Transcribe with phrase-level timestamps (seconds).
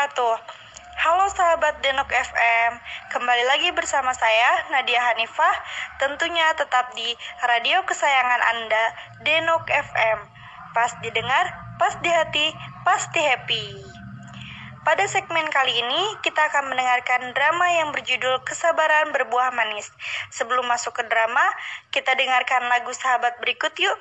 [0.00, 0.36] Wabarakatuh.
[0.96, 2.72] Halo sahabat Denok FM,
[3.12, 5.52] kembali lagi bersama saya Nadia Hanifah,
[6.00, 7.04] tentunya tetap di
[7.44, 8.84] radio kesayangan Anda,
[9.20, 10.18] Denok FM.
[10.72, 12.48] Pas didengar, pas di hati,
[12.80, 13.76] pasti happy.
[14.88, 19.92] Pada segmen kali ini, kita akan mendengarkan drama yang berjudul Kesabaran Berbuah Manis.
[20.32, 21.44] Sebelum masuk ke drama,
[21.92, 24.00] kita dengarkan lagu sahabat berikut yuk.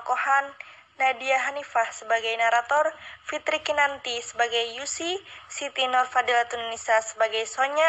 [0.00, 0.48] Penokohan
[0.96, 2.88] Nadia Hanifah sebagai narator,
[3.28, 5.12] Fitri Kinanti sebagai Yusi,
[5.44, 7.84] Siti Nur Fadilatun Nisa sebagai Sonya,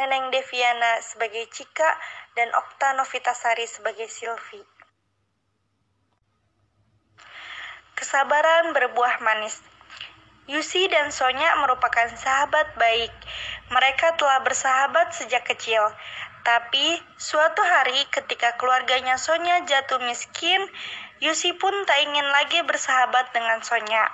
[0.00, 2.00] Neneng Deviana sebagai Cika,
[2.32, 4.64] dan Okta Novitasari sebagai Silvi.
[7.92, 9.60] Kesabaran berbuah manis.
[10.48, 13.12] Yusi dan Sonya merupakan sahabat baik.
[13.68, 15.92] Mereka telah bersahabat sejak kecil.
[16.40, 20.64] Tapi suatu hari ketika keluarganya Sonya jatuh miskin,
[21.20, 24.08] Yusi pun tak ingin lagi bersahabat dengan Sonya.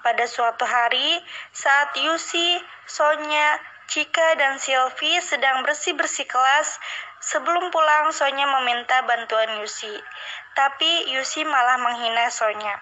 [0.00, 1.20] Pada suatu hari,
[1.52, 2.56] saat Yusi,
[2.88, 3.60] Sonya,
[3.92, 6.80] Cika, dan Silvi sedang bersih-bersih kelas,
[7.20, 10.00] sebelum pulang Sonya meminta bantuan Yusi.
[10.56, 12.80] Tapi Yusi malah menghina Sonya.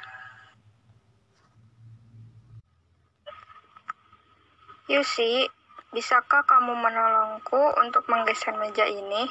[4.86, 5.50] Yusi,
[5.90, 9.26] bisakah kamu menolongku untuk menggeser meja ini?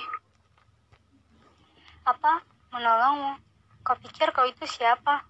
[2.04, 2.44] Apa?
[2.75, 3.53] Menolongmu?
[3.84, 5.28] Kau pikir kau itu siapa?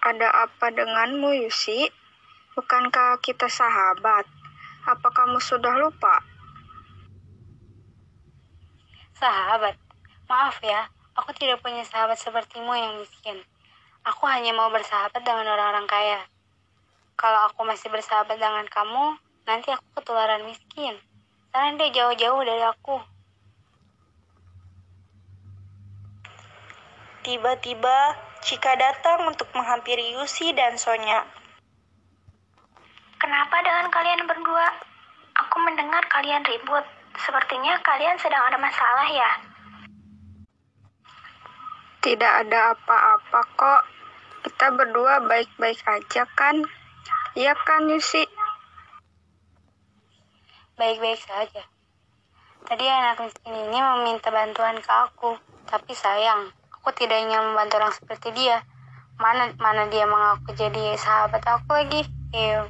[0.00, 1.84] Ada apa denganmu, Yusi?
[2.56, 4.24] Bukankah kita sahabat?
[4.88, 6.24] Apa kamu sudah lupa?
[9.20, 9.76] Sahabat?
[10.32, 13.44] Maaf ya, aku tidak punya sahabat sepertimu yang miskin.
[14.08, 16.24] Aku hanya mau bersahabat dengan orang-orang kaya.
[17.20, 20.96] Kalau aku masih bersahabat dengan kamu, nanti aku ketularan miskin.
[21.52, 23.11] Karena dia jauh-jauh dari aku.
[27.22, 31.22] Tiba-tiba, Cika datang untuk menghampiri Yusi dan Sonya.
[33.14, 34.66] Kenapa dengan kalian berdua?
[35.46, 36.82] Aku mendengar kalian ribut.
[37.14, 39.30] Sepertinya kalian sedang ada masalah ya?
[42.02, 43.82] Tidak ada apa-apa kok.
[44.42, 46.66] Kita berdua baik-baik aja kan?
[47.38, 48.26] Iya kan, Yusi?
[50.74, 51.62] Baik-baik saja.
[52.66, 55.38] Tadi anak miskin ini meminta bantuan ke aku,
[55.70, 56.50] tapi sayang,
[56.82, 58.66] aku tidak ingin membantu orang seperti dia
[59.22, 62.02] mana mana dia mengaku jadi sahabat aku lagi
[62.34, 62.66] Ew.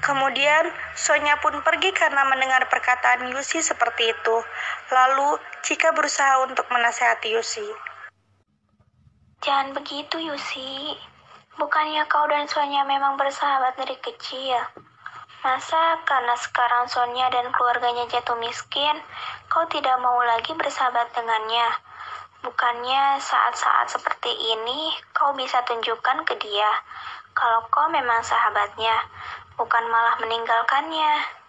[0.00, 4.36] Kemudian Sonya pun pergi karena mendengar perkataan Yusi seperti itu.
[4.88, 7.68] Lalu Cika berusaha untuk menasehati Yusi.
[9.44, 10.96] Jangan begitu Yusi.
[11.60, 14.56] Bukannya kau dan Sonya memang bersahabat dari kecil?
[15.44, 18.96] Masa karena sekarang Sonya dan keluarganya jatuh miskin,
[19.52, 21.89] kau tidak mau lagi bersahabat dengannya?
[22.40, 26.70] Bukannya saat-saat seperti ini kau bisa tunjukkan ke dia
[27.40, 29.06] kalau kau memang sahabatnya,
[29.54, 31.40] bukan malah meninggalkannya.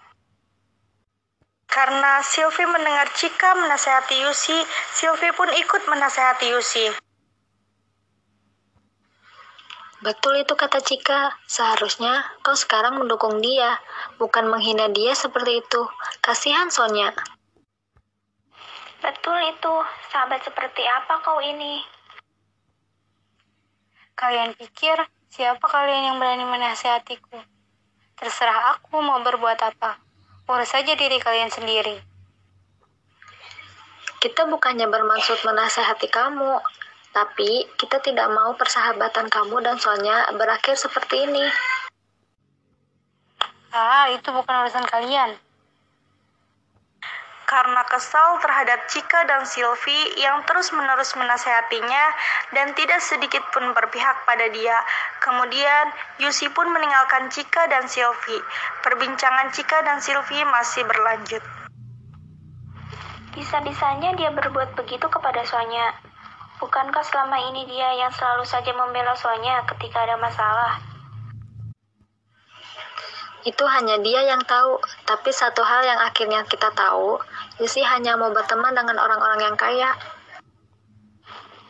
[1.72, 4.56] Karena Sylvie mendengar Cika menasehati Yusi,
[4.92, 6.86] Sylvie pun ikut menasehati Yusi.
[10.02, 13.78] Betul itu kata Cika, seharusnya kau sekarang mendukung dia,
[14.18, 15.82] bukan menghina dia seperti itu.
[16.20, 17.14] Kasihan Sonya.
[19.22, 19.76] Betul itu,
[20.10, 21.78] sahabat seperti apa kau ini?
[24.18, 24.98] Kalian pikir
[25.30, 27.38] siapa kalian yang berani menasihatiku?
[28.18, 30.02] Terserah aku mau berbuat apa.
[30.50, 32.02] Urus saja diri kalian sendiri.
[34.18, 36.58] Kita bukannya bermaksud menasehati kamu,
[37.14, 41.46] tapi kita tidak mau persahabatan kamu dan Sonya berakhir seperti ini.
[43.70, 45.38] Ah, itu bukan urusan kalian
[47.52, 52.04] karena kesal terhadap Cika dan Sylvie yang terus-menerus menasehatinya
[52.56, 54.80] dan tidak sedikit pun berpihak pada dia.
[55.20, 55.92] Kemudian,
[56.24, 58.40] Yusi pun meninggalkan Cika dan Sylvie.
[58.88, 61.44] Perbincangan Cika dan Sylvie masih berlanjut.
[63.36, 65.92] Bisa-bisanya dia berbuat begitu kepada Sonya.
[66.64, 70.80] Bukankah selama ini dia yang selalu saja membela Sonya ketika ada masalah?
[73.42, 77.18] Itu hanya dia yang tahu, tapi satu hal yang akhirnya kita tahu,
[77.62, 79.94] Yusi hanya mau berteman dengan orang-orang yang kaya.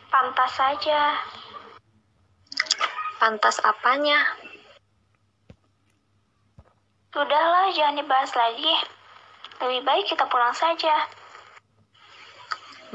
[0.08, 1.20] Pantas saja.
[3.20, 4.16] Pantas apanya?
[7.12, 8.72] Sudahlah, jangan dibahas lagi.
[9.60, 11.12] Lebih baik kita pulang saja.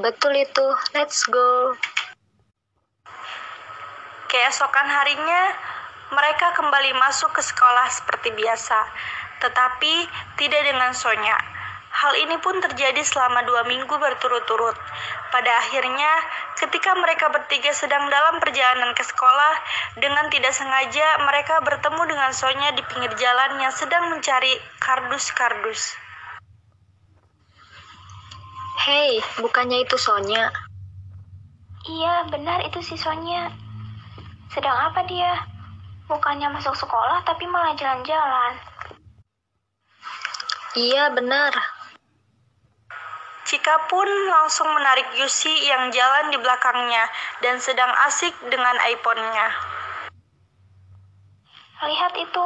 [0.02, 1.78] Betul itu, let's go.
[4.26, 5.54] Keesokan harinya,
[6.18, 8.90] mereka kembali masuk ke sekolah seperti biasa,
[9.46, 10.10] tetapi
[10.42, 11.57] tidak dengan Sonya.
[11.98, 14.78] Hal ini pun terjadi selama dua minggu berturut-turut.
[15.34, 16.12] Pada akhirnya,
[16.54, 19.54] ketika mereka bertiga sedang dalam perjalanan ke sekolah,
[19.98, 25.98] dengan tidak sengaja mereka bertemu dengan Sonya di pinggir jalan yang sedang mencari kardus-kardus.
[28.86, 30.54] Hei, bukannya itu Sonya?
[31.90, 33.50] Iya, benar itu si Sonya.
[34.54, 35.34] Sedang apa dia?
[36.06, 38.54] Bukannya masuk sekolah, tapi malah jalan-jalan.
[40.78, 41.77] Iya, benar.
[43.48, 47.08] Cika pun langsung menarik Yusi yang jalan di belakangnya
[47.40, 49.48] dan sedang asik dengan iPhone-nya.
[51.88, 52.46] Lihat itu.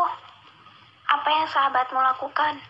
[1.10, 2.62] Apa yang sahabatmu lakukan?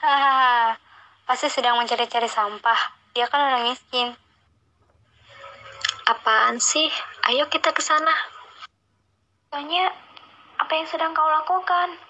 [0.00, 0.80] Hahaha,
[1.28, 2.80] pasti sedang mencari-cari sampah.
[3.12, 4.16] Dia kan orang miskin.
[6.08, 6.88] Apaan sih?
[7.28, 8.16] Ayo kita ke sana.
[9.52, 9.92] Sonya,
[10.56, 12.00] apa yang sedang kau lakukan?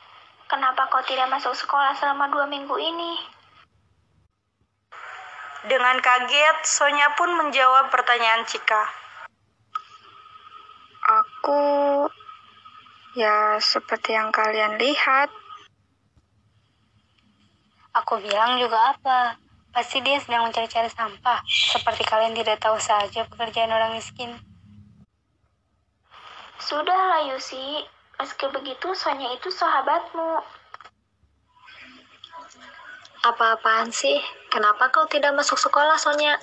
[0.47, 3.36] Kenapa kau tidak masuk sekolah selama dua minggu ini?
[5.67, 8.87] Dengan kaget, Sonya pun menjawab pertanyaan Cika.
[11.07, 11.63] Aku
[13.19, 15.27] ya seperti yang kalian lihat.
[17.99, 19.43] Aku bilang juga apa?
[19.75, 21.43] Pasti dia sedang mencari-cari sampah.
[21.51, 24.39] Seperti kalian tidak tahu saja pekerjaan orang miskin.
[26.63, 27.83] Sudahlah Yusi,
[28.23, 30.47] meski begitu Sonya itu sahabatmu.
[33.27, 34.23] Apa-apaan sih?
[34.55, 36.39] Kenapa kau tidak masuk sekolah, Sonya?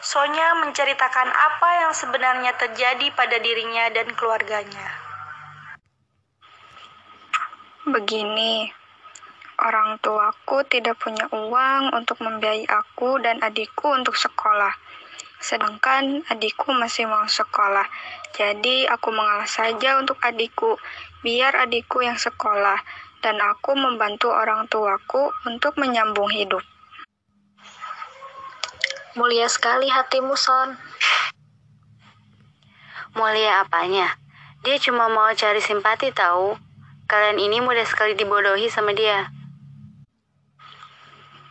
[0.00, 4.88] Sonya menceritakan apa yang sebenarnya terjadi pada dirinya dan keluarganya.
[7.84, 8.72] Begini,
[9.60, 14.72] orang tuaku tidak punya uang untuk membiayai aku dan adikku untuk sekolah.
[15.36, 17.84] Sedangkan adikku masih mau sekolah.
[18.32, 20.80] Jadi aku mengalah saja untuk adikku,
[21.20, 26.60] biar adikku yang sekolah dan aku membantu orang tuaku untuk menyambung hidup.
[29.16, 30.76] Mulia sekali hatimu, Son.
[33.16, 34.12] Mulia apanya?
[34.60, 36.60] Dia cuma mau cari simpati tahu.
[37.08, 39.32] Kalian ini mudah sekali dibodohi sama dia.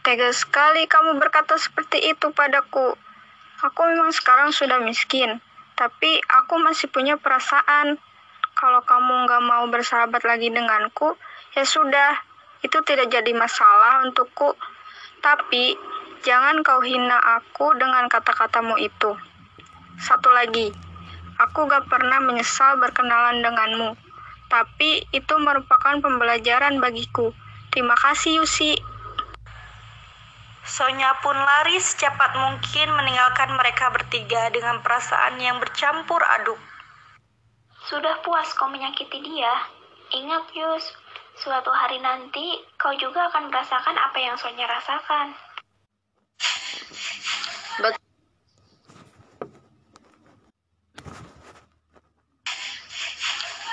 [0.06, 2.94] Tega sekali kamu berkata seperti itu padaku.
[3.64, 5.40] Aku memang sekarang sudah miskin,
[5.80, 7.96] tapi aku masih punya perasaan.
[8.54, 11.16] Kalau kamu nggak mau bersahabat lagi denganku,
[11.54, 12.18] ya sudah,
[12.66, 14.58] itu tidak jadi masalah untukku.
[15.24, 15.78] Tapi
[16.26, 19.16] jangan kau hina aku dengan kata-katamu itu.
[20.02, 20.74] Satu lagi,
[21.38, 23.96] aku gak pernah menyesal berkenalan denganmu.
[24.50, 27.34] Tapi itu merupakan pembelajaran bagiku.
[27.74, 28.78] Terima kasih, Yusi.
[30.64, 36.56] Sonya pun lari secepat mungkin meninggalkan mereka bertiga dengan perasaan yang bercampur aduk.
[37.84, 39.68] Sudah puas kau menyakiti dia?
[40.16, 40.96] Ingat Yus,
[41.38, 45.34] suatu hari nanti kau juga akan merasakan apa yang Sonya rasakan.
[47.82, 47.96] Bet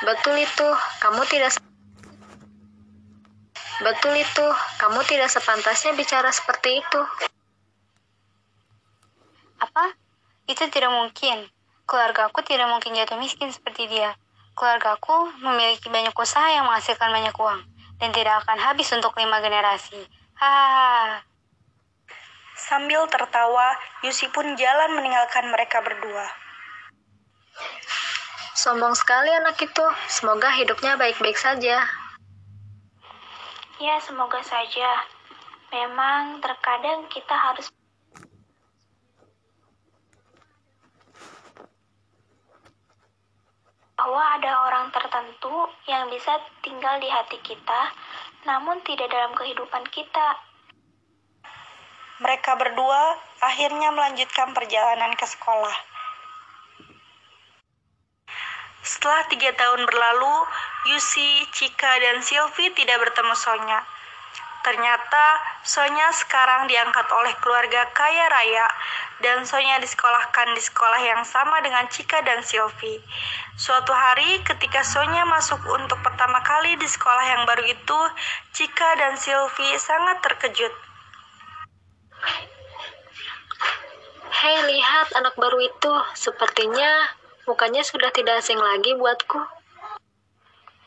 [0.00, 0.68] Betul itu,
[1.04, 1.52] kamu tidak
[3.80, 7.00] Betul itu, kamu tidak sepantasnya bicara seperti itu.
[9.60, 9.96] Apa?
[10.48, 11.48] Itu tidak mungkin.
[11.88, 14.16] Keluargaku tidak mungkin jatuh miskin seperti dia.
[14.54, 17.60] Keluargaku memiliki banyak usaha yang menghasilkan banyak uang
[18.00, 20.00] dan tidak akan habis untuk lima generasi.
[20.36, 21.20] Hahaha.
[22.60, 26.28] Sambil tertawa, Yusi pun jalan meninggalkan mereka berdua.
[28.52, 29.86] Sombong sekali anak itu.
[30.04, 31.80] Semoga hidupnya baik-baik saja.
[33.80, 35.08] Ya, semoga saja.
[35.72, 37.72] Memang terkadang kita harus
[44.00, 47.92] bahwa ada orang tertentu yang bisa tinggal di hati kita,
[48.48, 50.40] namun tidak dalam kehidupan kita.
[52.24, 55.76] Mereka berdua akhirnya melanjutkan perjalanan ke sekolah.
[58.80, 60.34] Setelah tiga tahun berlalu,
[60.88, 63.84] Yusi, Cika, dan Sylvie tidak bertemu Sonya.
[64.60, 65.24] Ternyata
[65.64, 68.68] Sonya sekarang diangkat oleh keluarga kaya raya
[69.24, 73.00] dan Sonya disekolahkan di sekolah yang sama dengan Cika dan Sylvie.
[73.56, 77.98] Suatu hari ketika Sonya masuk untuk pertama kali di sekolah yang baru itu,
[78.56, 80.72] Cika dan Sylvie sangat terkejut.
[84.40, 85.92] Hei, lihat anak baru itu.
[86.16, 87.12] Sepertinya
[87.44, 89.40] mukanya sudah tidak asing lagi buatku.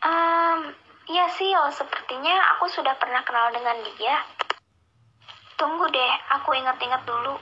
[0.01, 0.73] Um,
[1.07, 4.23] iya sih, oh, sepertinya aku sudah pernah kenal dengan dia.
[5.59, 7.35] Tunggu deh, aku ingat-ingat dulu.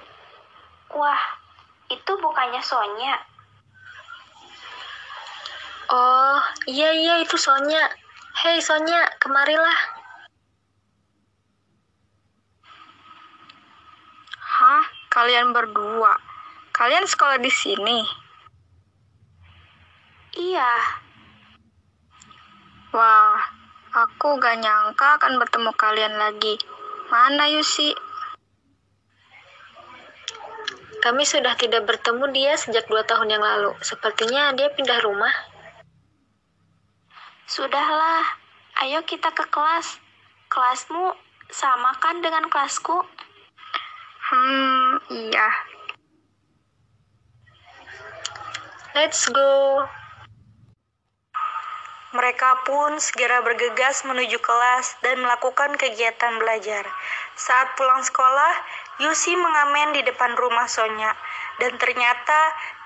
[0.93, 1.23] Wah,
[1.89, 3.15] itu bukannya Sonya.
[5.91, 7.91] Oh, iya iya itu Sonya.
[8.41, 9.79] Hei Sonya, kemarilah.
[14.39, 14.85] Hah?
[15.11, 16.15] Kalian berdua?
[16.71, 17.99] Kalian sekolah di sini?
[20.39, 20.71] Iya,
[22.91, 23.39] Wah,
[23.95, 26.59] aku gak nyangka akan bertemu kalian lagi.
[27.07, 27.95] Mana Yusi?
[30.99, 33.71] Kami sudah tidak bertemu dia sejak dua tahun yang lalu.
[33.79, 35.31] Sepertinya dia pindah rumah.
[37.47, 38.23] sudahlah.
[38.83, 39.99] Ayo kita ke kelas.
[40.51, 41.15] Kelasmu
[41.51, 43.07] sama kan dengan kelasku?
[44.31, 45.49] Hmm, iya.
[48.95, 49.87] Let's go.
[52.11, 56.83] Mereka pun segera bergegas menuju kelas dan melakukan kegiatan belajar.
[57.39, 58.53] Saat pulang sekolah,
[58.99, 61.15] Yusi mengamen di depan rumah Sonya.
[61.63, 62.39] Dan ternyata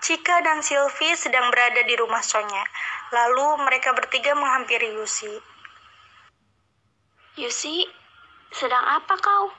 [0.06, 2.62] Cika dan Sylvie sedang berada di rumah Sonya.
[3.10, 5.34] Lalu mereka bertiga menghampiri Yusi.
[7.42, 7.82] Yusi,
[8.54, 9.50] sedang apa kau?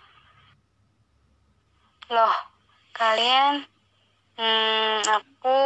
[2.14, 2.36] Loh,
[2.94, 3.66] kalian?
[4.38, 5.58] Hmm, aku...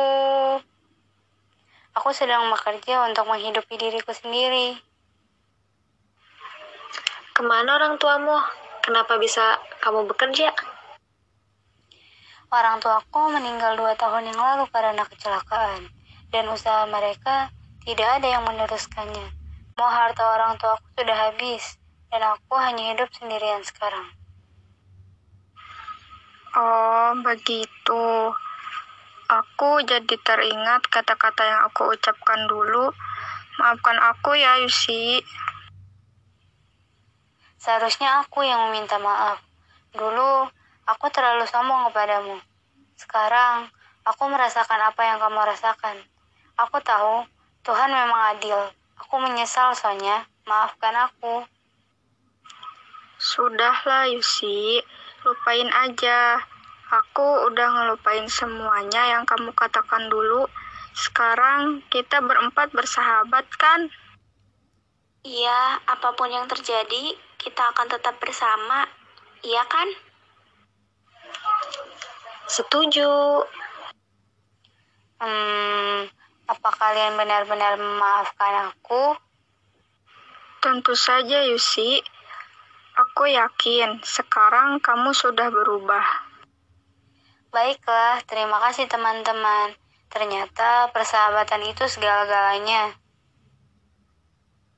[1.99, 4.79] Aku sedang bekerja untuk menghidupi diriku sendiri.
[7.35, 8.39] Ke mana orang tuamu?
[8.81, 10.55] Kenapa bisa kamu bekerja?
[12.51, 15.91] Orang tuaku meninggal dua tahun yang lalu karena kecelakaan,
[16.35, 17.51] dan usaha mereka
[17.83, 19.27] tidak ada yang meneruskannya.
[19.79, 21.79] Mau harta orang tuaku sudah habis,
[22.11, 24.11] dan aku hanya hidup sendirian sekarang.
[26.59, 28.35] Oh, begitu.
[29.31, 32.91] Aku jadi teringat kata-kata yang aku ucapkan dulu.
[33.63, 35.23] Maafkan aku ya, Yusi.
[37.55, 39.39] Seharusnya aku yang meminta maaf.
[39.95, 40.51] Dulu,
[40.83, 42.43] aku terlalu sombong kepadamu.
[42.99, 43.71] Sekarang,
[44.03, 46.03] aku merasakan apa yang kamu rasakan.
[46.59, 47.23] Aku tahu,
[47.63, 48.59] Tuhan memang adil.
[48.99, 50.27] Aku menyesal, Sonya.
[50.43, 51.47] Maafkan aku.
[53.15, 54.83] Sudahlah, Yusi.
[55.23, 56.43] Lupain aja.
[56.91, 60.51] Aku udah ngelupain semuanya yang kamu katakan dulu.
[60.91, 63.87] Sekarang kita berempat bersahabat kan?
[65.23, 68.91] Iya, apa pun yang terjadi, kita akan tetap bersama.
[69.47, 69.87] Iya kan?
[72.51, 73.47] Setuju.
[75.23, 76.11] Hmm,
[76.51, 79.15] apa kalian benar-benar memaafkan aku?
[80.59, 82.03] Tentu saja, Yusi.
[82.99, 86.30] Aku yakin sekarang kamu sudah berubah.
[87.51, 89.75] Baiklah, terima kasih teman-teman.
[90.07, 92.95] Ternyata persahabatan itu segala-galanya.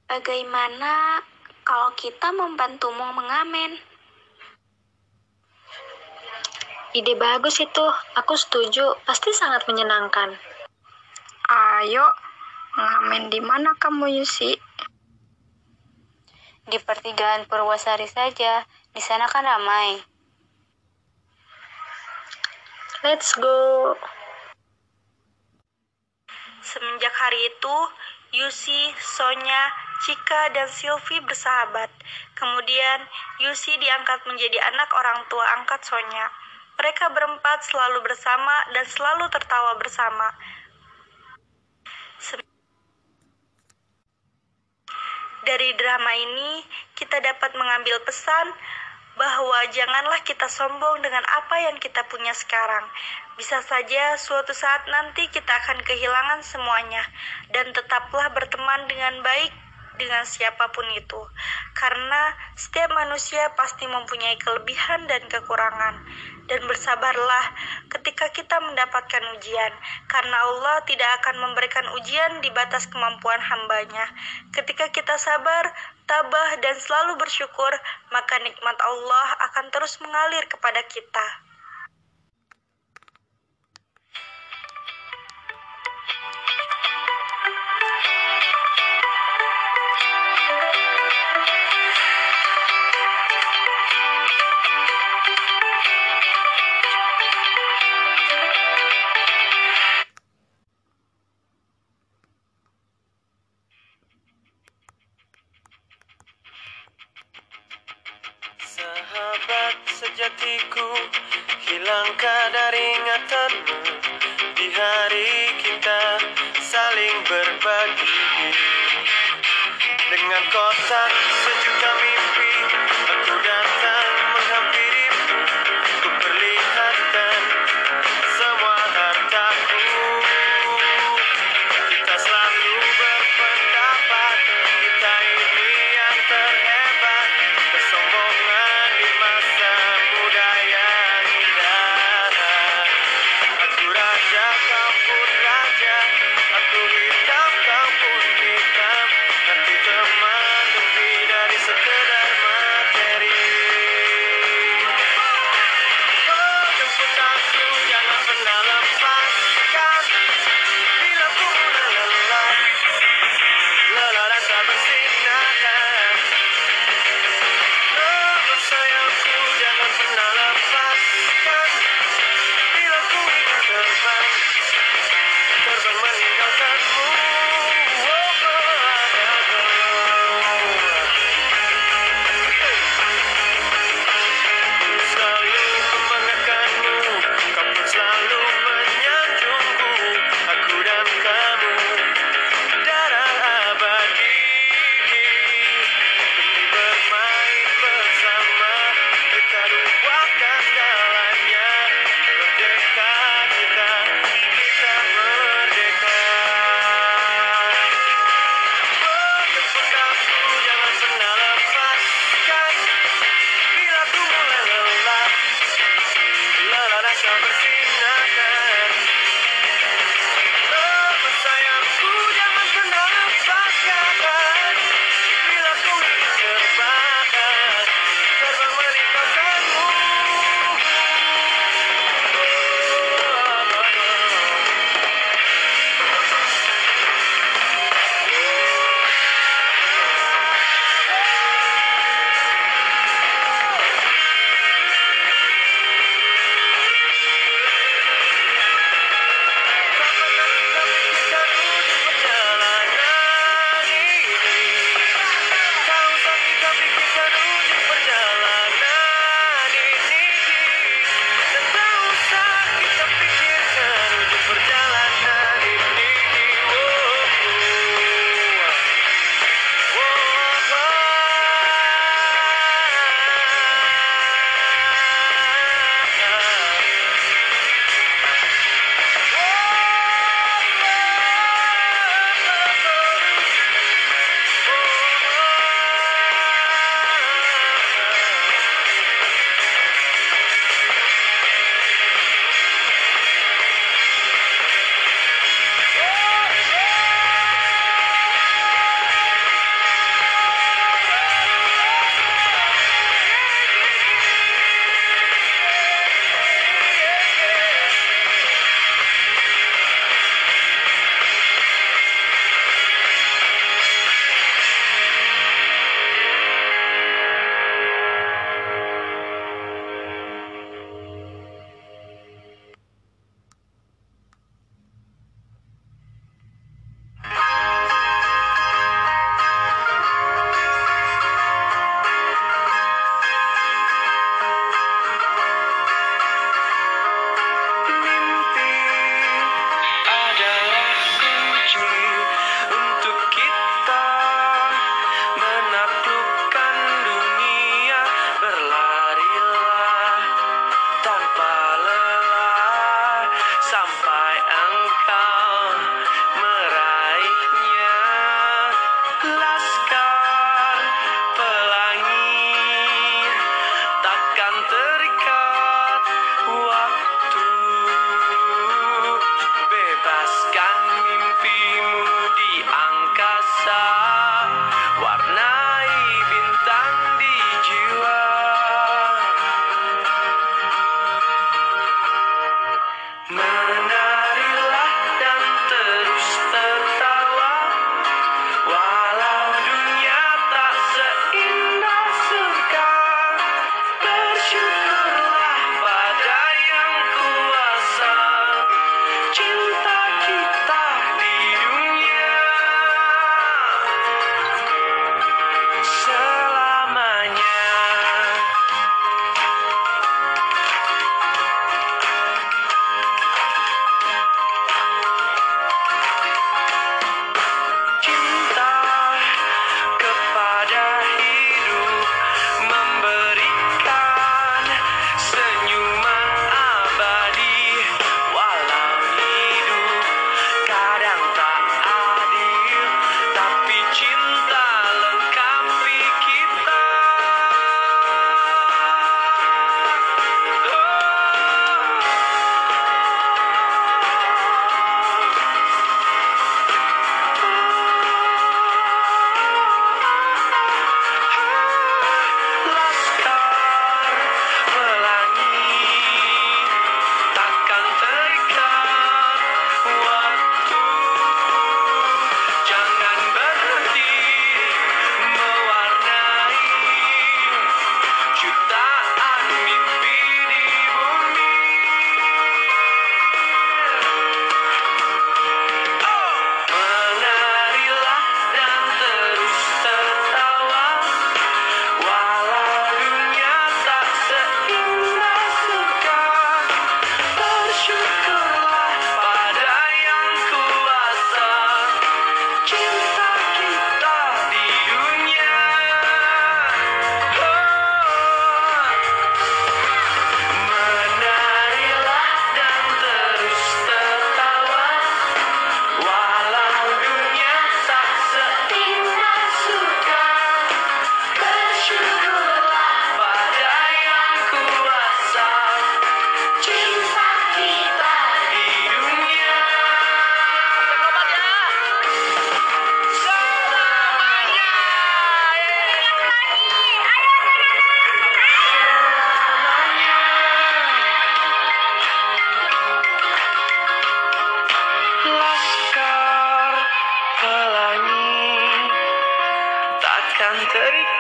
[0.09, 1.21] Bagaimana
[1.69, 3.77] kalau kita membantumu mengamen?
[6.97, 7.87] Ide bagus itu.
[8.17, 8.97] Aku setuju.
[9.05, 10.33] Pasti sangat menyenangkan.
[11.53, 12.09] Ayo,
[12.77, 14.57] mengamen di mana kamu, Yusi?
[16.73, 18.65] Di pertigaan Purwosari saja.
[18.97, 20.12] Di sana kan ramai.
[23.03, 23.99] Let's go.
[26.63, 27.77] Semenjak hari itu,
[28.31, 29.63] Yusi, Sonya,
[30.07, 31.91] Cika, dan Sylvie bersahabat.
[32.39, 33.03] Kemudian,
[33.43, 36.31] Yusi diangkat menjadi anak orang tua angkat Sonya.
[36.79, 40.31] Mereka berempat selalu bersama dan selalu tertawa bersama.
[45.43, 46.63] Dari drama ini,
[46.95, 48.55] kita dapat mengambil pesan
[49.17, 52.89] bahwa janganlah kita sombong dengan apa yang kita punya sekarang.
[53.37, 57.05] Bisa saja suatu saat nanti kita akan kehilangan semuanya,
[57.53, 59.53] dan tetaplah berteman dengan baik
[60.01, 61.21] dengan siapa pun itu,
[61.77, 66.01] karena setiap manusia pasti mempunyai kelebihan dan kekurangan.
[66.51, 67.45] Dan bersabarlah
[67.91, 69.73] ketika kita mendapatkan ujian,
[70.11, 74.11] karena Allah tidak akan memberikan ujian di batas kemampuan hambanya.
[74.55, 75.71] Ketika kita sabar,
[76.07, 77.73] tabah, dan selalu bersyukur,
[78.11, 81.42] maka nikmat Allah akan terus mengalir kepada kita.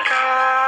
[0.01, 0.62] Girl.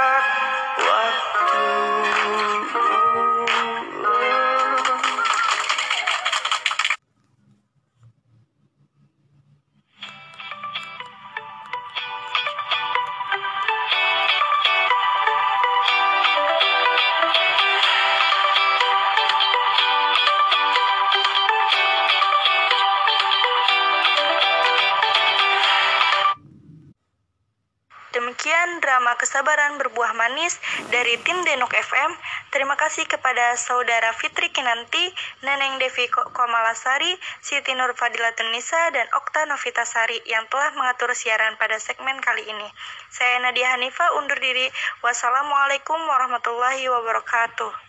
[30.44, 30.60] Manis
[30.92, 32.12] dari tim Denuk FM.
[32.52, 35.08] Terima kasih kepada saudara Fitri Kinanti,
[35.40, 41.56] Neneng Devi Ko- Komalasari, Siti Nur Fadilatun Nisa, dan Okta Novitasari yang telah mengatur siaran
[41.56, 42.68] pada segmen kali ini.
[43.08, 44.68] Saya Nadia Hanifah undur diri.
[45.00, 47.83] Wassalamualaikum warahmatullahi wabarakatuh.